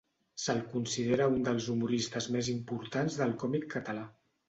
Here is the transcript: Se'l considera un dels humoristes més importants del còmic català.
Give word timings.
Se'l 0.43 0.63
considera 0.71 1.27
un 1.35 1.45
dels 1.49 1.69
humoristes 1.75 2.31
més 2.39 2.53
importants 2.57 3.23
del 3.25 3.39
còmic 3.45 3.73
català. 3.79 4.13